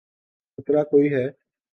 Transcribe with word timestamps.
خطرہ 0.57 0.83
کوئی 0.83 1.13
ہے۔ 1.13 1.25